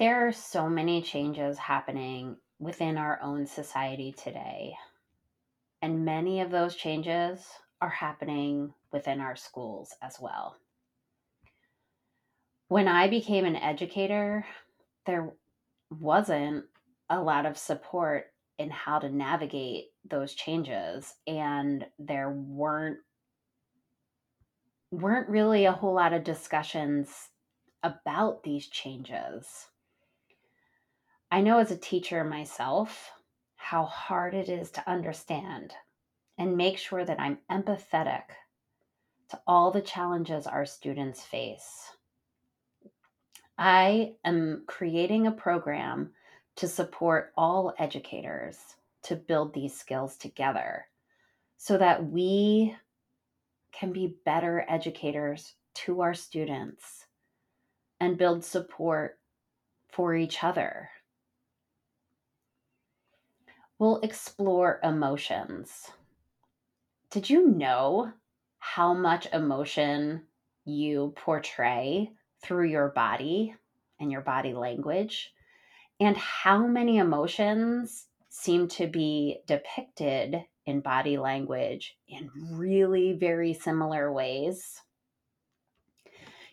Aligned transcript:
There 0.00 0.26
are 0.26 0.32
so 0.32 0.66
many 0.66 1.02
changes 1.02 1.58
happening 1.58 2.38
within 2.58 2.96
our 2.96 3.20
own 3.22 3.46
society 3.46 4.12
today. 4.12 4.72
And 5.82 6.06
many 6.06 6.40
of 6.40 6.50
those 6.50 6.74
changes 6.74 7.46
are 7.82 7.90
happening 7.90 8.72
within 8.90 9.20
our 9.20 9.36
schools 9.36 9.94
as 10.00 10.16
well. 10.18 10.56
When 12.68 12.88
I 12.88 13.08
became 13.08 13.44
an 13.44 13.56
educator, 13.56 14.46
there 15.04 15.34
wasn't 15.90 16.64
a 17.10 17.20
lot 17.20 17.44
of 17.44 17.58
support 17.58 18.32
in 18.56 18.70
how 18.70 19.00
to 19.00 19.10
navigate 19.10 19.88
those 20.08 20.32
changes 20.32 21.14
and 21.26 21.84
there 21.98 22.30
weren't 22.30 23.00
weren't 24.90 25.28
really 25.28 25.66
a 25.66 25.72
whole 25.72 25.94
lot 25.94 26.14
of 26.14 26.24
discussions 26.24 27.28
about 27.82 28.42
these 28.44 28.66
changes. 28.66 29.69
I 31.32 31.42
know 31.42 31.58
as 31.58 31.70
a 31.70 31.76
teacher 31.76 32.24
myself 32.24 33.12
how 33.56 33.84
hard 33.84 34.34
it 34.34 34.48
is 34.48 34.70
to 34.72 34.90
understand 34.90 35.72
and 36.36 36.56
make 36.56 36.76
sure 36.76 37.04
that 37.04 37.20
I'm 37.20 37.38
empathetic 37.50 38.24
to 39.28 39.40
all 39.46 39.70
the 39.70 39.80
challenges 39.80 40.48
our 40.48 40.66
students 40.66 41.22
face. 41.22 41.92
I 43.56 44.14
am 44.24 44.64
creating 44.66 45.26
a 45.26 45.32
program 45.32 46.14
to 46.56 46.66
support 46.66 47.32
all 47.36 47.74
educators 47.78 48.58
to 49.02 49.14
build 49.14 49.54
these 49.54 49.78
skills 49.78 50.16
together 50.16 50.86
so 51.58 51.78
that 51.78 52.04
we 52.04 52.74
can 53.70 53.92
be 53.92 54.16
better 54.24 54.64
educators 54.68 55.54
to 55.74 56.00
our 56.00 56.14
students 56.14 57.06
and 58.00 58.18
build 58.18 58.44
support 58.44 59.18
for 59.92 60.14
each 60.16 60.42
other. 60.42 60.90
We'll 63.80 64.00
explore 64.02 64.78
emotions. 64.84 65.90
Did 67.10 67.30
you 67.30 67.48
know 67.48 68.12
how 68.58 68.92
much 68.92 69.26
emotion 69.32 70.26
you 70.66 71.14
portray 71.16 72.12
through 72.42 72.68
your 72.68 72.90
body 72.90 73.54
and 73.98 74.12
your 74.12 74.20
body 74.20 74.52
language? 74.52 75.32
And 75.98 76.14
how 76.14 76.66
many 76.66 76.98
emotions 76.98 78.08
seem 78.28 78.68
to 78.68 78.86
be 78.86 79.38
depicted 79.46 80.44
in 80.66 80.80
body 80.80 81.16
language 81.16 81.96
in 82.06 82.30
really 82.50 83.14
very 83.14 83.54
similar 83.54 84.12
ways? 84.12 84.82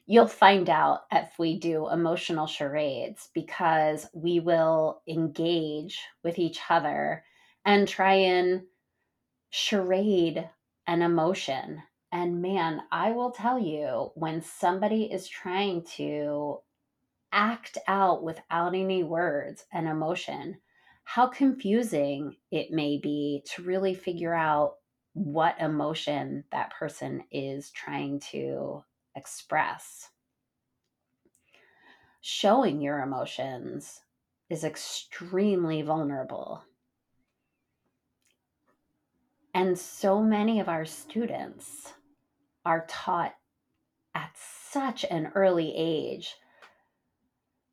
You'll 0.09 0.27
find 0.27 0.69
out 0.69 1.02
if 1.11 1.38
we 1.38 1.59
do 1.59 1.89
emotional 1.89 2.47
charades 2.47 3.30
because 3.33 4.08
we 4.13 4.39
will 4.39 5.02
engage 5.05 6.00
with 6.23 6.39
each 6.39 6.61
other 6.69 7.25
and 7.66 7.86
try 7.86 8.13
and 8.13 8.61
charade 9.50 10.50
an 10.88 11.02
emotion. 11.02 11.83
And 12.13 12.41
man, 12.41 12.83
I 12.89 13.11
will 13.11 13.31
tell 13.31 13.59
you 13.59 14.11
when 14.16 14.41
somebody 14.41 15.11
is 15.11 15.28
trying 15.28 15.83
to 15.97 16.59
act 17.33 17.78
out 17.85 18.23
without 18.23 18.73
any 18.73 19.03
words 19.03 19.66
an 19.73 19.88
emotion, 19.88 20.58
how 21.03 21.28
confusing 21.28 22.38
it 22.50 22.72
may 22.72 22.97
be 22.97 23.44
to 23.55 23.63
really 23.63 23.94
figure 23.94 24.33
out 24.33 24.75
what 25.11 25.59
emotion 25.59 26.45
that 26.53 26.72
person 26.72 27.25
is 27.30 27.72
trying 27.72 28.22
to 28.31 28.85
express. 29.17 30.09
Showing 32.21 32.81
your 32.81 32.99
emotions 32.99 34.01
is 34.49 34.63
extremely 34.63 35.81
vulnerable. 35.81 36.63
And 39.53 39.77
so 39.77 40.22
many 40.22 40.59
of 40.59 40.69
our 40.69 40.85
students 40.85 41.94
are 42.63 42.85
taught 42.88 43.35
at 44.13 44.31
such 44.35 45.03
an 45.06 45.31
early 45.35 45.73
age 45.75 46.35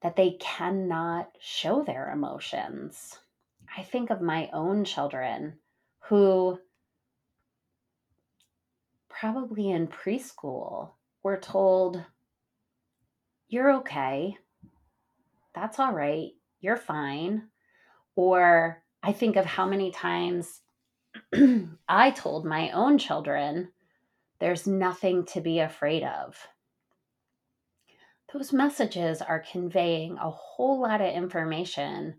that 0.02 0.16
they 0.16 0.32
cannot 0.40 1.30
show 1.40 1.82
their 1.82 2.10
emotions. 2.10 3.18
I 3.76 3.82
think 3.82 4.10
of 4.10 4.20
my 4.20 4.50
own 4.52 4.84
children 4.84 5.58
who 6.00 6.58
probably 9.08 9.70
in 9.70 9.88
preschool 9.88 10.90
were 11.24 11.38
told, 11.38 12.04
You're 13.48 13.72
okay. 13.78 14.36
That's 15.54 15.80
all 15.80 15.92
right. 15.92 16.30
You're 16.60 16.76
fine. 16.76 17.48
Or 18.14 18.82
I 19.02 19.12
think 19.12 19.34
of 19.34 19.44
how 19.44 19.66
many 19.66 19.90
times 19.90 20.60
I 21.88 22.12
told 22.12 22.46
my 22.46 22.70
own 22.70 22.98
children, 22.98 23.72
There's 24.38 24.68
nothing 24.68 25.24
to 25.26 25.40
be 25.40 25.58
afraid 25.58 26.04
of 26.04 26.36
those 28.34 28.52
messages 28.52 29.22
are 29.22 29.44
conveying 29.50 30.18
a 30.18 30.28
whole 30.28 30.80
lot 30.80 31.00
of 31.00 31.14
information 31.14 32.16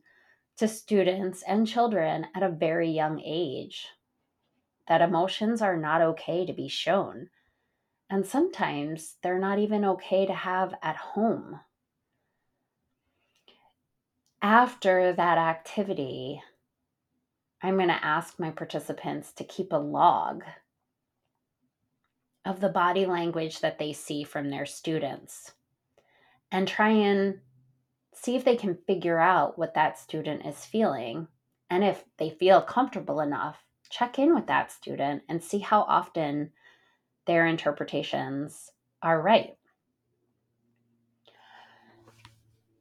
to 0.58 0.68
students 0.68 1.44
and 1.46 1.68
children 1.68 2.26
at 2.34 2.42
a 2.42 2.50
very 2.50 2.90
young 2.90 3.20
age 3.20 3.88
that 4.88 5.02
emotions 5.02 5.62
are 5.62 5.76
not 5.76 6.02
okay 6.02 6.46
to 6.46 6.54
be 6.54 6.70
shown. 6.70 7.30
And 8.10 8.26
sometimes 8.26 9.16
they're 9.22 9.40
not 9.40 9.60
even 9.60 9.84
okay 9.86 10.26
to 10.26 10.34
have 10.34 10.76
at 10.82 10.96
home. 10.96 11.60
After 14.42 15.12
that 15.14 15.38
activity, 15.38 16.42
I'm 17.62 17.78
going 17.78 17.88
to 17.88 18.06
ask 18.06 18.40
my 18.40 18.52
participants 18.52 19.32
to 19.34 19.44
keep 19.44 19.74
a 19.74 19.78
log 19.78 20.44
of 22.46 22.60
the 22.60 22.70
body 22.70 23.08
language 23.08 23.62
that 23.62 23.80
they 23.80 23.92
see 23.92 24.24
from 24.24 24.50
their 24.50 24.68
students 24.68 25.54
and 26.52 26.68
try 26.68 26.90
and 26.90 27.40
see 28.14 28.36
if 28.36 28.46
they 28.46 28.56
can 28.56 28.78
figure 28.86 29.20
out 29.20 29.58
what 29.58 29.74
that 29.74 29.98
student 29.98 30.46
is 30.46 30.64
feeling. 30.64 31.28
And 31.70 31.84
if 31.84 32.04
they 32.18 32.30
feel 32.30 32.62
comfortable 32.62 33.20
enough, 33.20 33.58
check 33.90 34.20
in 34.20 34.36
with 34.36 34.46
that 34.48 34.72
student 34.72 35.24
and 35.28 35.44
see 35.44 35.60
how 35.60 35.82
often 35.82 36.52
their 37.25 37.46
interpretations 37.47 38.72
are 39.02 39.22
right. 39.22 39.56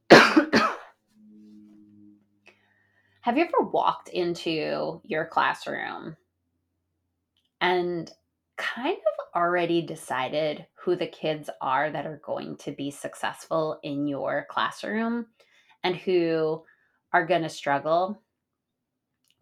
Have 3.21 3.37
you 3.37 3.43
ever 3.43 3.69
walked 3.71 4.09
into 4.09 5.01
your 5.03 5.25
classroom 5.25 6.15
and 7.61 8.11
kind 8.57 8.97
of 8.97 9.25
already 9.35 9.81
decided 9.81 10.65
who 10.75 10.95
the 10.95 11.07
kids 11.07 11.49
are 11.61 11.89
that 11.89 12.05
are 12.05 12.21
going 12.23 12.55
to 12.57 12.71
be 12.71 12.91
successful 12.91 13.79
in 13.83 14.07
your 14.07 14.45
classroom 14.49 15.25
and 15.83 15.95
who 15.95 16.63
are 17.11 17.25
going 17.25 17.41
to 17.41 17.49
struggle, 17.49 18.21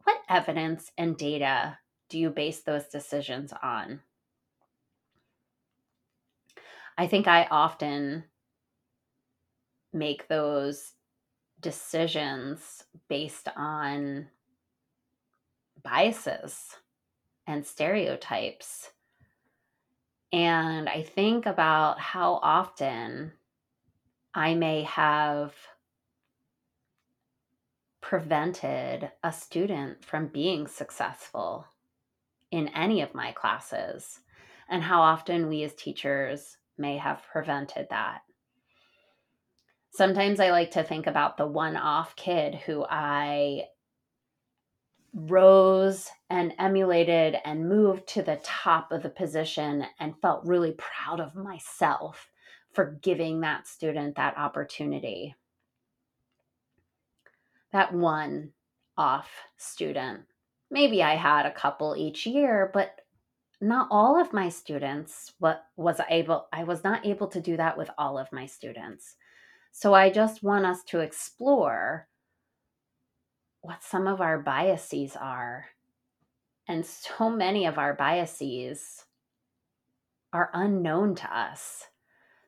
what 0.04 0.18
evidence 0.30 0.92
and 0.98 1.18
data 1.18 1.78
do 2.10 2.18
you 2.20 2.30
base 2.30 2.62
those 2.62 2.88
decisions 2.88 3.54
on? 3.62 4.00
I 6.98 7.08
think 7.08 7.28
I 7.28 7.48
often 7.50 8.24
make 9.92 10.28
those 10.28 10.94
decisions 11.60 12.84
based 13.08 13.48
on 13.56 14.28
biases 15.84 16.76
and 17.48 17.66
stereotypes. 17.66 18.92
And 20.32 20.90
I 20.90 21.04
think 21.04 21.46
about 21.46 22.00
how 22.00 22.40
often 22.42 23.34
I 24.34 24.56
may 24.56 24.84
have 24.84 25.54
prevented 28.02 29.12
a 29.24 29.32
student 29.32 30.04
from 30.04 30.28
being 30.28 30.68
successful 30.68 31.68
in 32.52 32.68
any 32.70 33.02
of 33.02 33.14
my 33.14 33.32
classes, 33.32 34.20
and 34.70 34.84
how 34.84 35.02
often 35.02 35.48
we 35.48 35.64
as 35.64 35.74
teachers 35.74 36.58
may 36.84 36.98
have 36.98 37.24
prevented 37.32 37.88
that. 37.90 38.24
Sometimes 39.92 40.42
I 40.42 40.52
like 40.52 40.72
to 40.72 40.84
think 40.84 41.08
about 41.08 41.38
the 41.38 41.48
one 41.48 41.78
off 41.78 42.16
kid 42.18 42.56
who 42.56 42.84
I 42.84 43.68
rose 45.14 46.10
and 46.30 46.54
emulated 46.60 47.38
and 47.46 47.70
moved 47.70 48.08
to 48.08 48.22
the 48.22 48.42
top 48.44 48.92
of 48.92 49.02
the 49.02 49.10
position 49.10 49.86
and 50.00 50.20
felt 50.22 50.46
really 50.46 50.74
proud 50.74 51.22
of 51.22 51.36
myself 51.36 52.30
for 52.74 53.00
giving 53.02 53.42
that 53.42 53.66
student 53.66 54.16
that 54.16 54.38
opportunity. 54.38 55.36
That 57.72 57.94
one 57.94 58.52
off 58.98 59.30
student. 59.56 60.26
Maybe 60.70 61.02
I 61.02 61.16
had 61.16 61.46
a 61.46 61.54
couple 61.54 61.96
each 61.96 62.26
year, 62.26 62.70
but 62.74 63.00
not 63.64 63.88
all 63.90 64.20
of 64.20 64.34
my 64.34 64.50
students 64.50 65.34
what 65.40 65.64
was 65.78 66.00
able 66.10 66.48
I 66.52 66.64
was 66.64 66.84
not 66.84 67.06
able 67.06 67.28
to 67.28 67.42
do 67.42 67.58
that 67.58 67.78
with 67.78 67.90
all 67.98 68.18
of 68.18 68.32
my 68.32 68.46
students. 68.46 69.16
So 69.72 69.94
I 69.94 70.10
just 70.10 70.44
want 70.44 70.66
us 70.66 70.84
to 70.90 71.00
explore 71.00 72.08
what 73.62 73.82
some 73.82 74.08
of 74.08 74.22
our 74.22 74.38
biases 74.38 75.16
are. 75.16 75.68
And 76.68 76.86
so 76.86 77.30
many 77.30 77.66
of 77.66 77.78
our 77.78 77.94
biases 77.94 79.06
are 80.34 80.50
unknown 80.54 81.16
to 81.16 81.38
us. 81.38 81.86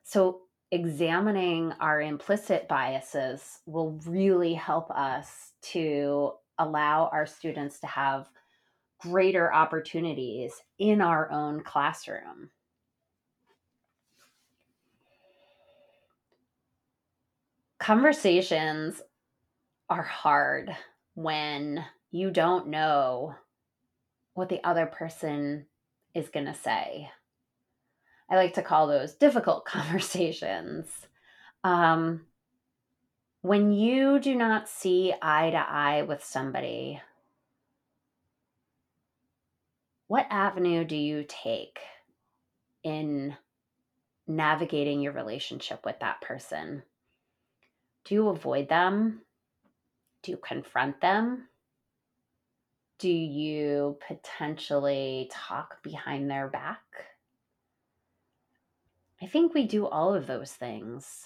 So 0.04 0.42
examining 0.70 1.72
our 1.80 2.00
implicit 2.00 2.68
biases 2.68 3.60
will 3.66 3.98
really 4.06 4.54
help 4.54 4.90
us 4.90 5.52
to 5.72 6.32
allow 6.58 7.08
our 7.12 7.26
students 7.26 7.80
to 7.80 7.86
have 7.86 8.28
greater 8.98 9.52
opportunities 9.52 10.52
in 10.78 11.00
our 11.00 11.30
own 11.30 11.62
classroom. 11.62 12.50
Conversations 17.78 19.02
are 19.88 20.02
hard 20.02 20.74
when 21.14 21.84
you 22.10 22.30
don't 22.30 22.68
know 22.68 23.34
what 24.34 24.48
the 24.48 24.64
other 24.64 24.86
person 24.86 25.66
is 26.14 26.28
going 26.28 26.46
to 26.46 26.54
say. 26.54 27.10
I 28.30 28.36
like 28.36 28.54
to 28.54 28.62
call 28.62 28.86
those 28.86 29.14
difficult 29.14 29.64
conversations. 29.66 30.88
Um, 31.62 32.22
when 33.42 33.72
you 33.72 34.18
do 34.18 34.34
not 34.34 34.68
see 34.68 35.14
eye 35.22 35.50
to 35.50 35.56
eye 35.56 36.02
with 36.02 36.24
somebody, 36.24 37.00
what 40.08 40.26
avenue 40.30 40.84
do 40.84 40.96
you 40.96 41.24
take 41.28 41.80
in 42.84 43.36
navigating 44.26 45.00
your 45.00 45.12
relationship 45.12 45.84
with 45.84 45.98
that 46.00 46.20
person? 46.20 46.82
Do 48.04 48.14
you 48.14 48.28
avoid 48.28 48.68
them? 48.68 49.22
Do 50.22 50.30
you 50.30 50.36
confront 50.36 51.00
them? 51.00 51.48
Do 52.98 53.10
you 53.10 53.98
potentially 54.06 55.30
talk 55.32 55.82
behind 55.82 56.30
their 56.30 56.48
back? 56.48 56.80
I 59.20 59.26
think 59.26 59.54
we 59.54 59.66
do 59.66 59.86
all 59.86 60.14
of 60.14 60.26
those 60.26 60.52
things. 60.52 61.24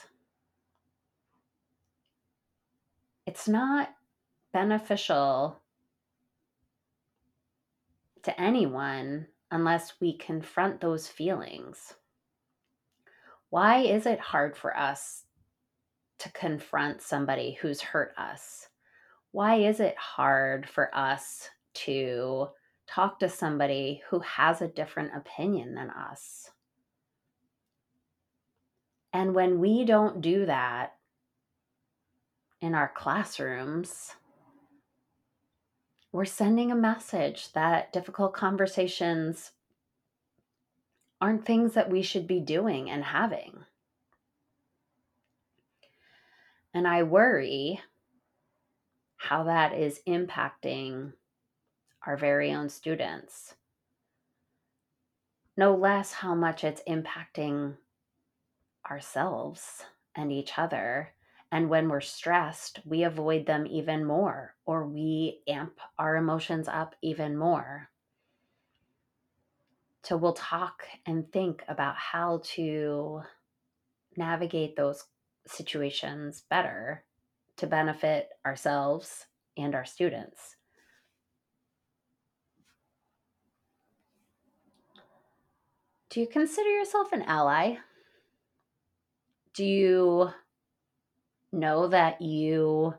It's 3.27 3.47
not 3.47 3.91
beneficial 4.53 5.61
to 8.31 8.41
anyone 8.41 9.27
unless 9.51 9.95
we 10.01 10.17
confront 10.17 10.81
those 10.81 11.09
feelings. 11.09 11.95
Why 13.49 13.79
is 13.79 14.07
it 14.07 14.21
hard 14.21 14.57
for 14.57 14.77
us 14.77 15.25
to 16.21 16.31
confront 16.31 17.03
somebody 17.03 17.59
who's 17.61 17.81
hurt 17.81 18.13
us? 18.17 18.69
Why 19.33 19.57
is 19.57 19.81
it 19.81 19.97
hard 19.97 20.69
for 20.69 20.95
us 20.95 21.49
to 21.75 22.49
talk 22.87 23.19
to 23.19 23.29
somebody 23.29 24.03
who 24.09 24.21
has 24.21 24.63
a 24.63 24.69
different 24.69 25.11
opinion 25.17 25.75
than 25.75 25.91
us? 25.91 26.51
And 29.13 29.35
when 29.35 29.59
we 29.59 29.85
don't 29.85 30.21
do 30.21 30.47
that 30.47 30.95
in 32.61 32.77
our 32.77 32.93
classrooms, 32.95 34.15
we're 36.13 36.25
sending 36.25 36.73
a 36.73 36.77
message 36.77 37.53
that 37.53 37.93
difficult 37.93 38.33
conversations 38.33 39.53
aren't 41.21 41.45
things 41.45 41.75
that 41.75 41.91
we 41.91 42.03
should 42.03 42.27
be 42.27 42.41
doing 42.41 42.91
and 42.91 43.05
having. 43.05 43.65
And 46.73 46.87
I 46.87 47.03
worry 47.03 47.81
how 49.17 49.45
that 49.45 49.75
is 49.75 50.01
impacting 50.07 51.13
our 52.07 52.17
very 52.17 52.53
own 52.53 52.69
students. 52.69 53.55
No 55.57 55.75
less 55.75 56.13
how 56.13 56.35
much 56.35 56.65
it's 56.65 56.83
impacting 56.89 57.77
ourselves 58.91 59.85
and 60.17 60.33
each 60.33 60.59
other. 60.59 61.11
And 61.53 61.69
when 61.69 61.89
we're 61.89 62.01
stressed, 62.01 62.81
we 62.85 63.03
avoid 63.03 63.47
them 63.47 63.67
even 63.67 64.05
more 64.05 64.55
or 64.67 64.87
we 64.87 65.43
amp 65.49 65.81
our 65.99 66.17
emotions 66.17 66.69
up 66.69 66.95
even 67.03 67.37
more. 67.37 67.89
So 70.05 70.17
we'll 70.17 70.33
talk 70.33 70.85
and 71.07 71.31
think 71.33 71.63
about 71.69 71.97
how 71.97 72.41
to 72.55 73.23
navigate 74.17 74.77
those 74.77 75.05
situations 75.47 76.45
better 76.49 77.05
to 77.57 77.67
benefit 77.67 78.31
ourselves 78.47 79.27
and 79.57 79.75
our 79.75 79.85
students. 79.85 80.57
Do 86.11 86.21
you 86.21 86.27
consider 86.27 86.71
yourself 86.71 87.13
an 87.13 87.23
ally? 87.23 87.77
Do 89.55 89.65
you 89.65 90.31
know 91.53 91.89
that 91.89 92.21
you 92.21 92.95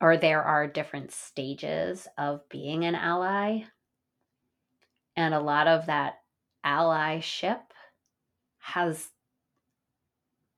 or 0.00 0.16
there 0.16 0.42
are 0.42 0.66
different 0.66 1.10
stages 1.12 2.06
of 2.18 2.48
being 2.48 2.84
an 2.84 2.94
ally? 2.94 3.62
And 5.16 5.32
a 5.32 5.40
lot 5.40 5.66
of 5.66 5.86
that 5.86 6.16
allyship 6.64 7.60
has 8.58 9.08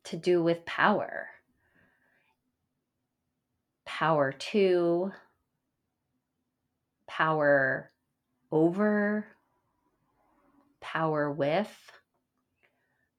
to 0.05 0.17
do 0.17 0.43
with 0.43 0.65
power. 0.65 1.29
Power 3.85 4.33
to, 4.33 5.13
power 7.07 7.91
over, 8.51 9.27
power 10.81 11.31
with. 11.31 11.71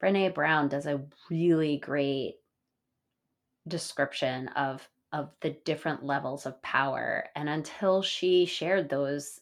Brene 0.02 0.34
Brown 0.34 0.70
does 0.70 0.86
a 0.86 1.02
really 1.30 1.78
great 1.78 2.36
description 3.68 4.48
of 4.50 4.88
of 5.12 5.32
the 5.42 5.50
different 5.66 6.04
levels 6.04 6.46
of 6.46 6.62
power 6.62 7.26
and 7.36 7.50
until 7.50 8.02
she 8.02 8.46
shared 8.46 8.90
those 8.90 9.42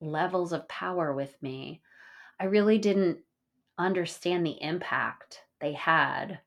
levels 0.00 0.52
of 0.52 0.68
power 0.68 1.12
with 1.12 1.36
me 1.42 1.80
i 2.40 2.44
really 2.44 2.78
didn't 2.78 3.18
understand 3.78 4.46
the 4.46 4.62
impact 4.62 5.42
they 5.60 5.72
had 5.72 6.38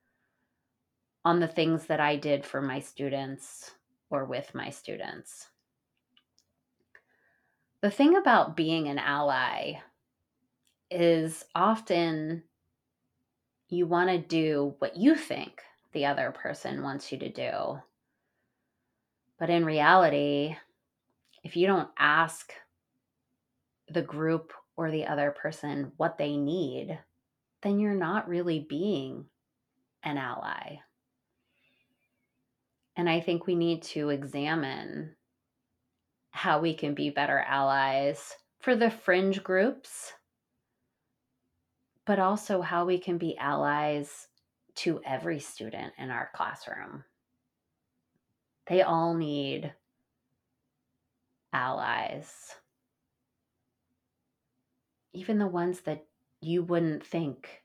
on 1.25 1.39
the 1.39 1.47
things 1.47 1.85
that 1.85 1.99
i 1.99 2.15
did 2.15 2.45
for 2.45 2.61
my 2.61 2.79
students 2.79 3.71
or 4.09 4.25
with 4.25 4.53
my 4.55 4.69
students. 4.69 5.47
The 7.81 7.91
thing 7.91 8.15
about 8.15 8.55
being 8.55 8.87
an 8.87 8.97
ally 8.97 9.79
is 10.89 11.45
often 11.53 12.43
you 13.69 13.85
want 13.85 14.09
to 14.09 14.17
do 14.17 14.75
what 14.79 14.95
you 14.95 15.15
think 15.15 15.61
the 15.97 16.05
other 16.05 16.29
person 16.29 16.83
wants 16.83 17.11
you 17.11 17.17
to 17.17 17.29
do. 17.29 17.79
But 19.39 19.49
in 19.49 19.65
reality, 19.65 20.55
if 21.43 21.57
you 21.57 21.65
don't 21.65 21.89
ask 21.97 22.53
the 23.89 24.03
group 24.03 24.53
or 24.75 24.91
the 24.91 25.07
other 25.07 25.31
person 25.31 25.91
what 25.97 26.19
they 26.19 26.37
need, 26.37 26.99
then 27.63 27.79
you're 27.79 27.95
not 27.95 28.29
really 28.29 28.59
being 28.59 29.25
an 30.03 30.19
ally. 30.19 30.75
And 32.95 33.09
I 33.09 33.19
think 33.19 33.47
we 33.47 33.55
need 33.55 33.81
to 33.83 34.09
examine 34.09 35.15
how 36.29 36.59
we 36.59 36.75
can 36.75 36.93
be 36.93 37.09
better 37.09 37.39
allies 37.39 38.35
for 38.59 38.75
the 38.75 38.91
fringe 38.91 39.43
groups, 39.43 40.13
but 42.05 42.19
also 42.19 42.61
how 42.61 42.85
we 42.85 42.99
can 42.99 43.17
be 43.17 43.35
allies 43.39 44.27
to 44.77 45.01
every 45.05 45.39
student 45.39 45.93
in 45.97 46.11
our 46.11 46.29
classroom. 46.35 47.03
They 48.67 48.83
all 48.83 49.15
need 49.15 49.73
allies, 51.51 52.55
even 55.13 55.39
the 55.39 55.47
ones 55.47 55.81
that 55.81 56.05
you 56.41 56.61
wouldn't 56.63 57.05
think 57.05 57.63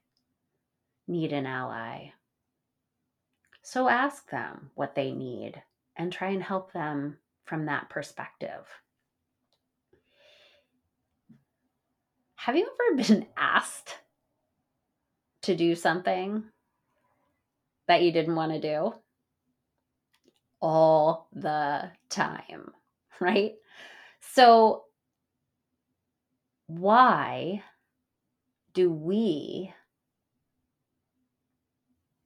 need 1.07 1.33
an 1.33 1.45
ally. 1.45 2.13
So 3.63 3.89
ask 3.89 4.31
them 4.31 4.71
what 4.75 4.95
they 4.95 5.13
need 5.13 5.63
and 5.97 6.13
try 6.13 6.31
and 6.31 6.43
help 6.43 6.73
them 6.73 7.19
from 7.45 7.67
that 7.67 7.91
perspective. 7.91 8.67
Have 12.37 12.57
you 12.57 12.69
ever 12.91 13.03
been 13.09 13.27
asked 13.37 13.99
to 15.43 15.55
do 15.55 15.75
something 15.75 16.45
that 17.89 18.03
you 18.03 18.13
didn't 18.13 18.37
want 18.37 18.53
to 18.53 18.61
do 18.61 18.95
all 20.61 21.29
the 21.33 21.91
time, 22.09 22.71
right? 23.21 23.55
So, 24.21 24.85
why 26.67 27.63
do 28.73 28.91
we 28.91 29.75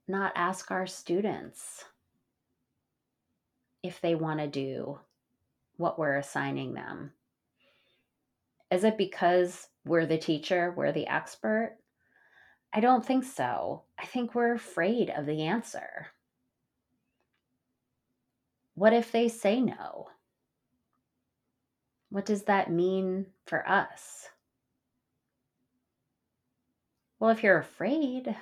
not 0.07 0.33
ask 0.37 0.71
our 0.71 0.87
students 0.87 1.85
if 3.83 4.01
they 4.01 4.15
want 4.15 4.39
to 4.41 4.47
do 4.47 5.01
what 5.79 5.99
we're 5.99 6.17
assigning 6.17 6.75
them? 6.75 7.13
Is 8.71 8.85
it 8.85 8.99
because 8.99 9.69
we're 9.85 10.07
the 10.07 10.19
teacher, 10.19 10.73
we're 10.77 10.93
the 10.93 11.07
expert? 11.07 11.77
I 12.73 12.81
don't 12.81 13.05
think 13.05 13.25
so. 13.25 13.83
I 13.99 14.07
think 14.07 14.35
we're 14.35 14.55
afraid 14.55 15.11
of 15.11 15.27
the 15.27 15.43
answer. 15.43 16.09
What 18.75 18.93
if 18.93 19.11
they 19.11 19.29
say 19.29 19.61
no? 19.61 20.09
What 22.11 22.27
does 22.27 22.45
that 22.45 22.71
mean 22.71 23.27
for 23.47 23.67
us? 23.67 24.29
Well, 27.19 27.31
if 27.31 27.43
you're 27.43 27.59
afraid, 27.59 28.37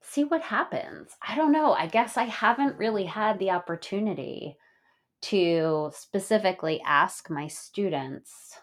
see 0.00 0.24
what 0.24 0.42
happens. 0.42 1.10
I 1.26 1.36
don't 1.36 1.52
know. 1.52 1.72
I 1.72 1.86
guess 1.86 2.16
I 2.16 2.24
haven't 2.24 2.78
really 2.78 3.04
had 3.04 3.38
the 3.38 3.50
opportunity 3.50 4.56
to 5.22 5.92
specifically 5.94 6.82
ask 6.84 7.30
my 7.30 7.46
students 7.46 8.58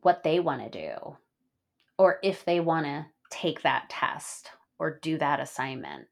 what 0.00 0.24
they 0.24 0.40
want 0.40 0.62
to 0.62 0.68
do 0.68 1.16
or 1.98 2.18
if 2.22 2.44
they 2.44 2.60
want 2.60 2.86
to 2.86 3.06
take 3.30 3.62
that 3.62 3.88
test 3.88 4.50
or 4.78 4.98
do 5.00 5.18
that 5.18 5.40
assignment. 5.40 6.06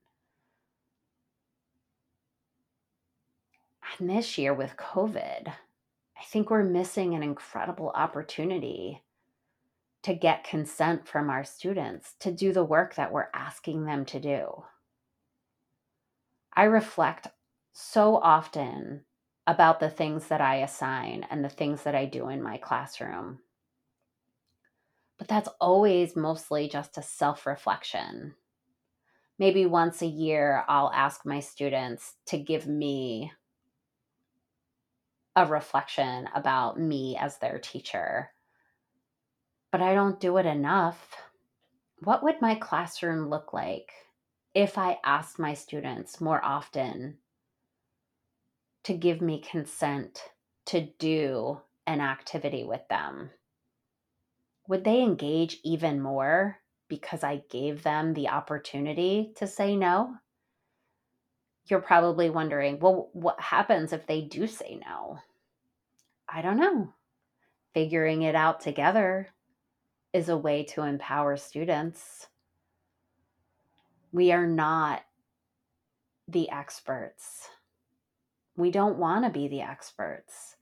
And 3.99 4.11
this 4.11 4.39
year 4.39 4.53
with 4.53 4.77
COVID, 4.77 5.49
I 5.49 6.25
think 6.27 6.51
we're 6.51 6.65
missing 6.65 7.15
an 7.15 7.23
incredible 7.23 7.91
opportunity 7.95 9.03
to 10.03 10.15
get 10.15 10.45
consent 10.45 11.07
from 11.07 11.31
our 11.31 11.45
students 11.45 12.15
to 12.21 12.31
do 12.31 12.53
the 12.53 12.65
work 12.65 12.95
that 12.97 13.13
we're 13.13 13.29
asking 13.33 13.85
them 13.85 14.05
to 14.07 14.21
do. 14.21 14.65
I 16.55 16.65
reflect 16.65 17.29
so 17.73 18.17
often 18.17 19.03
about 19.47 19.81
the 19.81 19.91
things 19.91 20.29
that 20.29 20.41
I 20.41 20.57
assign 20.57 21.27
and 21.31 21.45
the 21.45 21.49
things 21.49 21.83
that 21.83 21.95
I 21.95 22.05
do 22.05 22.29
in 22.29 22.43
my 22.43 22.57
classroom. 22.59 23.41
But 25.19 25.29
that's 25.29 25.49
always 25.61 26.17
mostly 26.17 26.69
just 26.69 26.99
a 26.99 27.03
self 27.03 27.47
reflection. 27.47 28.35
Maybe 29.39 29.67
once 29.67 30.03
a 30.03 30.07
year, 30.07 30.65
I'll 30.69 30.93
ask 30.93 31.27
my 31.27 31.41
students 31.41 32.15
to 32.27 32.39
give 32.39 32.67
me 32.67 33.33
a 35.37 35.47
reflection 35.47 36.29
about 36.35 36.79
me 36.79 37.17
as 37.17 37.39
their 37.39 37.59
teacher. 37.59 38.31
But 39.73 39.83
I 39.83 39.95
don't 39.95 40.21
do 40.21 40.37
it 40.37 40.47
enough. 40.47 41.17
What 42.05 42.23
would 42.23 42.41
my 42.41 42.55
classroom 42.55 43.29
look 43.29 43.53
like 43.53 43.91
if 44.55 44.79
I 44.79 45.01
asked 45.05 45.39
my 45.39 45.55
students 45.55 46.21
more 46.21 46.45
often 46.45 47.19
to 48.85 48.95
give 48.95 49.21
me 49.21 49.41
consent 49.41 50.23
to 50.67 50.89
do 50.99 51.61
an 51.87 52.01
activity 52.01 52.63
with 52.63 52.87
them? 52.89 53.31
Would 54.69 54.85
they 54.85 55.03
engage 55.03 55.59
even 55.63 56.01
more 56.01 56.59
because 56.89 57.23
I 57.23 57.43
gave 57.51 57.83
them 57.83 58.15
the 58.15 58.29
opportunity 58.29 59.33
to 59.37 59.47
say 59.47 59.77
no? 59.77 60.17
you're 61.67 61.81
probably 61.81 62.31
wondering, 62.31 62.79
well, 62.79 63.09
what 63.13 63.41
happens 63.41 63.93
if 63.93 64.07
they 64.07 64.21
do 64.21 64.47
say 64.47 64.79
no? 64.85 65.19
I 66.29 66.43
don't 66.43 66.59
know. 66.59 66.93
Figuring 67.73 68.23
it 68.23 68.35
out 68.35 68.61
together 68.61 69.29
is 70.13 70.29
a 70.29 70.37
way 70.37 70.65
to 70.65 70.83
empower 70.83 71.37
students. 71.37 72.29
We 74.13 74.31
are 74.33 74.47
not 74.47 75.03
the 76.29 76.51
experts. 76.51 77.49
We 78.57 78.71
don't 78.71 78.99
want 78.99 79.25
to 79.25 79.31
be 79.31 79.49
the 79.49 79.63
experts. 79.63 80.57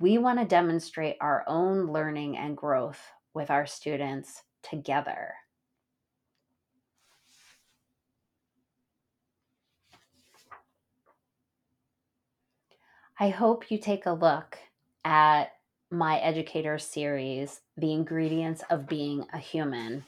We 0.00 0.18
want 0.18 0.38
to 0.38 0.44
demonstrate 0.44 1.16
our 1.20 1.44
own 1.46 1.86
learning 1.86 2.36
and 2.36 2.56
growth 2.56 3.00
with 3.38 3.50
our 3.52 3.66
students 3.66 4.42
together. 4.68 5.34
I 13.20 13.28
hope 13.28 13.70
you 13.70 13.78
take 13.78 14.06
a 14.06 14.12
look 14.12 14.58
at 15.04 15.52
my 15.88 16.18
educator 16.18 16.78
series, 16.78 17.60
The 17.76 17.92
Ingredients 17.92 18.64
of 18.70 18.88
Being 18.88 19.24
a 19.32 19.38
Human, 19.38 20.04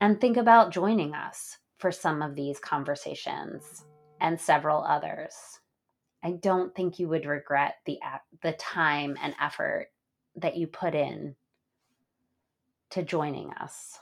and 0.00 0.20
think 0.20 0.36
about 0.36 0.70
joining 0.70 1.14
us 1.14 1.58
for 1.78 1.90
some 1.90 2.22
of 2.22 2.36
these 2.36 2.60
conversations 2.60 3.84
and 4.20 4.40
several 4.40 4.84
others. 4.84 5.34
I 6.22 6.32
don't 6.40 6.72
think 6.76 7.00
you 7.00 7.08
would 7.08 7.26
regret 7.26 7.78
the 7.86 7.98
the 8.40 8.52
time 8.52 9.16
and 9.20 9.34
effort 9.40 9.88
that 10.36 10.56
you 10.56 10.68
put 10.68 10.94
in 10.94 11.34
to 12.90 13.02
joining 13.02 13.52
us. 13.52 13.98